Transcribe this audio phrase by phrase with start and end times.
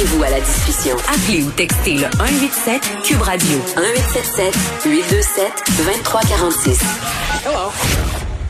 [0.00, 0.96] Joignez-vous à la discussion.
[1.12, 4.54] Appelez ou textez le 187 Cube Radio 1877
[4.86, 6.80] 827 2346.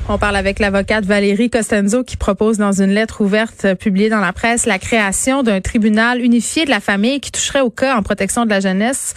[0.09, 4.33] On parle avec l'avocate Valérie Costenzo qui propose dans une lettre ouverte publiée dans la
[4.33, 8.45] presse la création d'un tribunal unifié de la famille qui toucherait au cas en protection
[8.45, 9.15] de la jeunesse,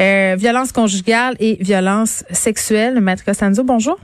[0.00, 3.00] euh, violence conjugale et violence sexuelle.
[3.00, 3.96] Maître Costenzo, bonjour.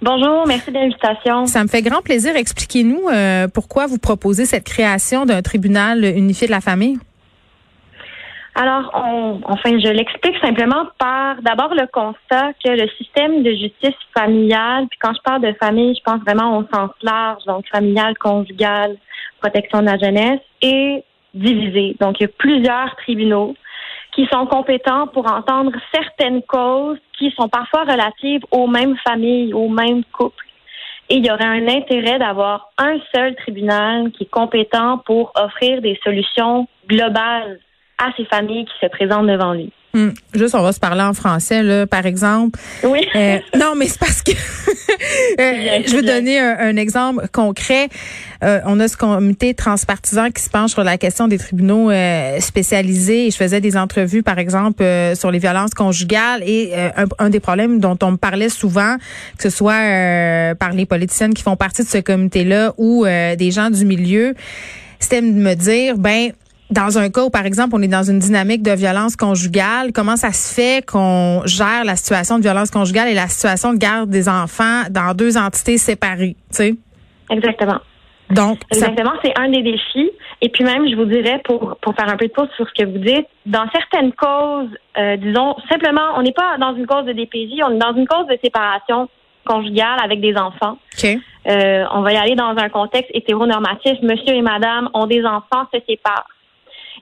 [0.00, 1.46] Bonjour, merci de l'invitation.
[1.46, 2.36] Ça me fait grand plaisir.
[2.36, 6.98] Expliquez-nous euh, pourquoi vous proposez cette création d'un tribunal unifié de la famille?
[8.54, 13.98] Alors, on, enfin, je l'explique simplement par d'abord le constat que le système de justice
[14.16, 18.16] familiale, puis quand je parle de famille, je pense vraiment au sens large, donc familial,
[18.18, 18.96] conjugal,
[19.40, 21.96] protection de la jeunesse, est divisé.
[22.00, 23.54] Donc, il y a plusieurs tribunaux
[24.18, 29.68] qui sont compétents pour entendre certaines causes qui sont parfois relatives aux mêmes familles, aux
[29.68, 30.44] mêmes couples.
[31.08, 35.80] Et il y aurait un intérêt d'avoir un seul tribunal qui est compétent pour offrir
[35.82, 37.60] des solutions globales
[37.98, 39.72] à ces familles qui se présentent devant lui.
[39.94, 40.10] Hmm.
[40.34, 42.60] Juste, on va se parler en français, là, par exemple.
[42.84, 43.00] Oui.
[43.16, 44.32] Euh, non, mais c'est parce que
[45.40, 47.88] euh, je veux donner un, exemple concret.
[48.44, 51.90] Euh, on a ce comité transpartisan qui se penche sur la question des tribunaux
[52.38, 53.26] spécialisés.
[53.26, 56.42] Et je faisais des entrevues, par exemple, sur les violences conjugales.
[56.44, 58.96] Et un, un, des problèmes dont on me parlait souvent,
[59.38, 63.70] que ce soit par les politiciennes qui font partie de ce comité-là ou des gens
[63.70, 64.34] du milieu,
[65.00, 66.32] c'était de me dire, ben
[66.70, 70.16] dans un cas où, par exemple, on est dans une dynamique de violence conjugale, comment
[70.16, 74.10] ça se fait qu'on gère la situation de violence conjugale et la situation de garde
[74.10, 76.74] des enfants dans deux entités séparées, tu sais?
[77.30, 77.78] Exactement.
[78.30, 80.10] Donc, exactement, c'est un des défis.
[80.42, 82.82] Et puis même, je vous dirais, pour, pour faire un peu de pause sur ce
[82.82, 84.68] que vous dites, dans certaines causes,
[84.98, 88.06] euh, disons, simplement, on n'est pas dans une cause de DPJ, on est dans une
[88.06, 89.08] cause de séparation
[89.46, 90.76] conjugale avec des enfants.
[91.02, 91.18] OK.
[91.48, 93.94] Euh, on va y aller dans un contexte hétéronormatif.
[94.02, 96.28] Monsieur et madame ont des enfants, se séparent.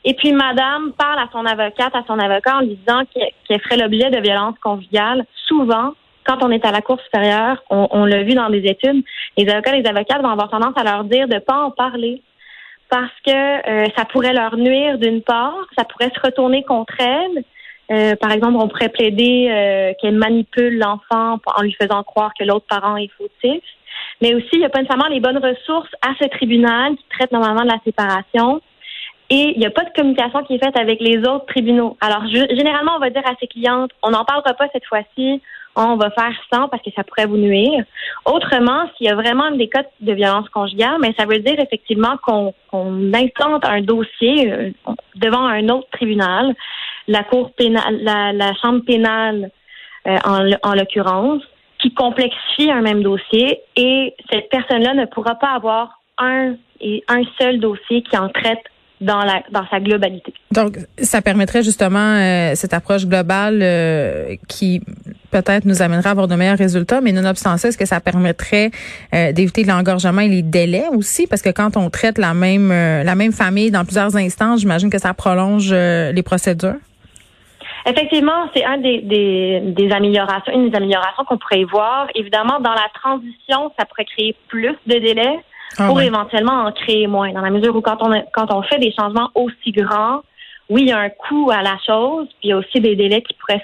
[0.08, 3.76] Et puis, madame parle à son avocate, à son avocat en lui disant qu'elle ferait
[3.76, 5.26] l'objet de violences conjugales.
[5.48, 5.94] Souvent,
[6.24, 9.04] quand on est à la Cour supérieure, on, l'a vu dans des études,
[9.36, 12.22] les avocats les avocates vont avoir tendance à leur dire de ne pas en parler
[12.88, 17.44] parce que euh, ça pourrait leur nuire d'une part, ça pourrait se retourner contre elles.
[17.90, 22.44] Euh, par exemple, on pourrait plaider euh, qu'elle manipule l'enfant en lui faisant croire que
[22.44, 23.62] l'autre parent est fautif.
[24.20, 27.32] Mais aussi, il n'y a pas nécessairement les bonnes ressources à ce tribunal qui traite
[27.32, 28.60] normalement de la séparation
[29.28, 31.96] et il n'y a pas de communication qui est faite avec les autres tribunaux.
[32.00, 35.42] Alors, généralement, on va dire à ses clientes, on n'en parlera pas cette fois-ci,
[35.74, 37.84] on va faire sans parce que ça pourrait vous nuire.
[38.24, 42.16] Autrement, s'il y a vraiment des cas de violence conjugale, mais ça veut dire effectivement
[42.22, 44.70] qu'on qu intente un dossier euh,
[45.16, 46.54] devant un autre tribunal,
[47.08, 49.50] la cour pénale, la, chambre pénale
[50.06, 51.42] euh, en, en l'occurrence,
[51.78, 57.22] qui complexifie un même dossier et cette personne-là ne pourra pas avoir un et un
[57.38, 58.64] seul dossier qui en traite
[59.00, 60.32] dans, la, dans sa globalité.
[60.52, 64.80] Donc, ça permettrait justement euh, cette approche globale euh, qui
[65.30, 68.70] peut-être nous amènera à avoir de meilleurs résultats, mais nonobstant ça, est-ce que ça permettrait
[69.14, 71.26] euh, d'éviter l'engorgement et les délais aussi?
[71.26, 74.98] Parce que quand on traite la même la même famille dans plusieurs instances, j'imagine que
[74.98, 76.76] ça prolonge les procédures.
[77.88, 82.08] Effectivement, c'est un des, des, des, améliorations, une des améliorations qu'on pourrait y voir.
[82.16, 85.38] Évidemment, dans la transition, ça pourrait créer plus de délais.
[85.78, 87.32] Ah pour éventuellement en créer moins.
[87.32, 90.22] Dans la mesure où quand on quand on fait des changements aussi grands,
[90.68, 92.96] oui, il y a un coût à la chose, puis il y a aussi des
[92.96, 93.62] délais qui pourraient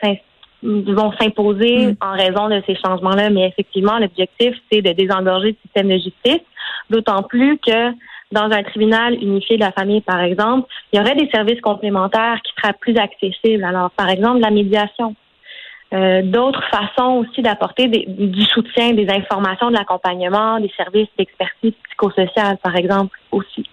[1.20, 1.96] s'imposer mm.
[2.00, 3.30] en raison de ces changements-là.
[3.30, 6.46] Mais effectivement, l'objectif, c'est de désengorger le système de justice,
[6.90, 7.92] d'autant plus que
[8.30, 12.40] dans un tribunal unifié de la famille, par exemple, il y aurait des services complémentaires
[12.42, 13.62] qui seraient plus accessibles.
[13.62, 15.14] Alors, par exemple, la médiation.
[15.92, 22.56] Euh, d'autres façons aussi d'apporter du soutien, des informations, de l'accompagnement, des services d'expertise psychosociale,
[22.62, 23.68] par exemple, aussi.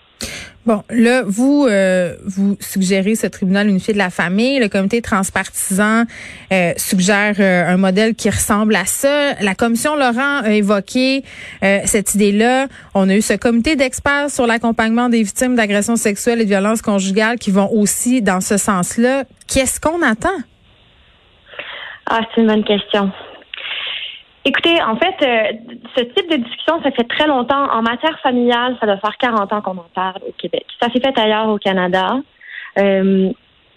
[0.66, 4.60] Bon, là, vous euh, vous suggérez ce tribunal unifié de la famille.
[4.60, 6.04] Le comité transpartisan
[6.51, 9.36] euh, suggère un modèle qui ressemble à ça.
[9.42, 11.24] La commission Laurent a évoqué
[11.62, 12.68] cette idée-là.
[12.94, 16.81] On a eu ce comité d'experts sur l'accompagnement des victimes d'agressions sexuelles et de violences
[16.81, 19.24] conjugales qui vont aussi dans ce sens-là.
[19.48, 20.38] Qu'est-ce qu'on attend?
[22.09, 23.11] Ah, c'est une bonne question.
[24.44, 27.69] Écoutez, en fait, euh, ce type de discussion, ça fait très longtemps.
[27.71, 30.65] En matière familiale, ça doit faire 40 ans qu'on en parle au Québec.
[30.81, 32.15] Ça s'est fait ailleurs au Canada.
[32.79, 33.29] Euh,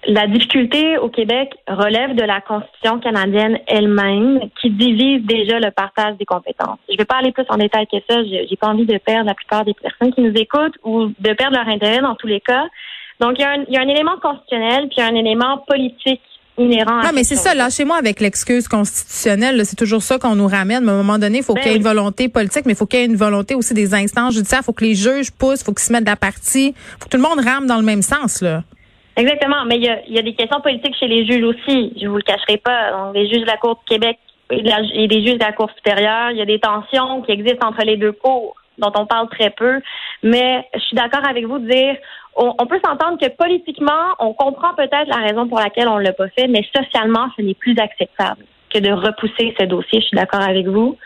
[0.06, 6.16] la difficulté au Québec relève de la Constitution canadienne elle-même, qui divise déjà le partage
[6.16, 6.78] des compétences.
[6.88, 8.22] Je ne vais pas aller plus en détail que ça.
[8.24, 11.56] J'ai pas envie de perdre la plupart des personnes qui nous écoutent ou de perdre
[11.58, 12.64] leur intérêt dans tous les cas.
[13.20, 16.22] Donc, il y a un, il y a un élément constitutionnel puis un élément politique
[16.58, 17.00] inhérent.
[17.02, 17.54] Ah, mais c'est ça.
[17.54, 19.64] Lâchez-moi avec l'excuse constitutionnelle.
[19.64, 20.84] C'est toujours ça qu'on nous ramène.
[20.84, 22.72] Mais à un moment donné, il faut Ben qu'il y ait une volonté politique, mais
[22.72, 24.60] il faut qu'il y ait une volonté aussi des instances judiciaires.
[24.62, 26.68] Il faut que les juges poussent, il faut qu'ils se mettent de la partie.
[26.68, 28.62] Il faut que tout le monde rame dans le même sens, là.
[29.16, 31.92] Exactement, mais il y a, y a des questions politiques chez les juges aussi.
[32.00, 32.92] Je vous le cacherai pas.
[32.92, 34.18] Donc, les juges de la Cour du Québec
[34.50, 37.20] et, de la- et des juges de la Cour supérieure, il y a des tensions
[37.22, 39.80] qui existent entre les deux cours dont on parle très peu.
[40.22, 41.96] Mais je suis d'accord avec vous de dire,
[42.34, 46.28] on, peut s'entendre que politiquement, on comprend peut-être la raison pour laquelle on l'a pas
[46.28, 50.00] fait, mais socialement, ce n'est plus acceptable que de repousser ce dossier.
[50.00, 50.96] Je suis d'accord avec vous.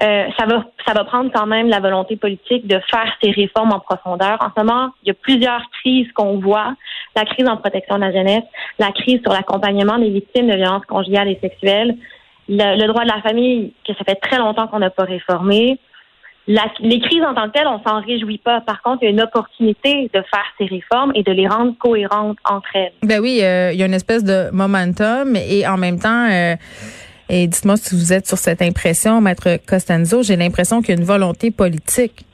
[0.00, 3.72] Euh, ça va, ça va prendre quand même la volonté politique de faire ces réformes
[3.72, 4.38] en profondeur.
[4.40, 6.74] En ce moment, il y a plusieurs crises qu'on voit.
[7.14, 8.44] La crise en protection de la jeunesse,
[8.78, 11.96] la crise sur l'accompagnement des victimes de violences conjugales et sexuelles,
[12.48, 15.78] le, le droit de la famille que ça fait très longtemps qu'on n'a pas réformé.
[16.52, 18.60] La- les crises en tant que telles, on s'en réjouit pas.
[18.60, 21.74] Par contre, il y a une opportunité de faire ces réformes et de les rendre
[21.78, 22.92] cohérentes entre elles.
[23.04, 26.56] Ben oui, euh, il y a une espèce de momentum et en même temps, euh,
[27.28, 31.00] et dites-moi si vous êtes sur cette impression, Maître Costanzo, j'ai l'impression qu'il y a
[31.00, 32.24] une volonté politique.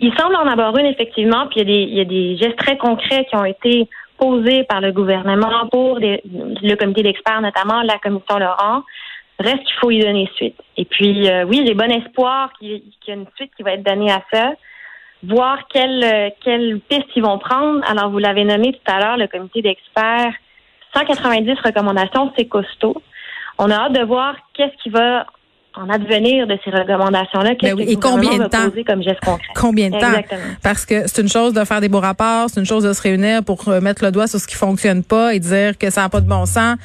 [0.00, 2.36] Il semble en avoir une, effectivement, puis il y, a des, il y a des
[2.36, 3.88] gestes très concrets qui ont été
[4.18, 8.82] posés par le gouvernement pour le comité d'experts, notamment la commission Laurent.
[9.42, 10.56] Reste qu'il faut y donner suite.
[10.76, 13.82] Et puis, euh, oui, j'ai bon espoir qu'il y a une suite qui va être
[13.82, 14.52] donnée à ça.
[15.24, 17.80] Voir quelle, euh, quelle piste ils vont prendre.
[17.88, 20.34] Alors, vous l'avez nommé tout à l'heure, le comité d'experts.
[20.94, 23.00] 190 recommandations, c'est costaud.
[23.58, 25.26] On a hâte de voir qu'est-ce qui va
[25.74, 27.54] en advenir de ces recommandations-là.
[27.54, 28.58] Qu'est-ce Ben oui, que le et combien de temps?
[28.58, 29.52] va poser comme geste concret.
[29.54, 30.08] Combien de temps?
[30.08, 30.40] Exactement.
[30.62, 33.02] Parce que c'est une chose de faire des beaux rapports, c'est une chose de se
[33.02, 36.02] réunir pour euh, mettre le doigt sur ce qui fonctionne pas et dire que ça
[36.02, 36.76] n'a pas de bon sens.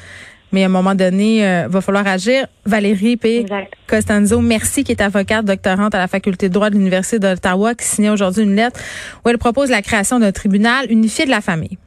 [0.52, 2.46] Mais à un moment donné, euh, va falloir agir.
[2.64, 3.40] Valérie P.
[3.40, 3.74] Exact.
[3.86, 7.86] Costanzo, merci, qui est avocate doctorante à la faculté de droit de l'Université d'Ottawa, qui
[7.86, 8.80] signait aujourd'hui une lettre
[9.24, 11.78] où elle propose la création d'un tribunal unifié de la famille.